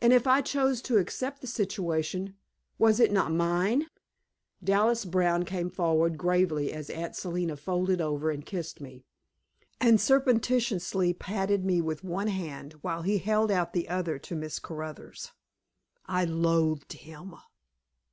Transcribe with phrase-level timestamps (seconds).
[0.00, 2.34] And if I chose to accept the situation,
[2.80, 3.86] was it not mine?
[4.64, 9.04] Dallas Brown came forward gravely as Aunt Selina folded over and kissed me,
[9.80, 14.58] and surreptitiously patted me with one hand while he held out the other to Miss
[14.58, 15.30] Caruthers.
[16.06, 17.36] I loathed him!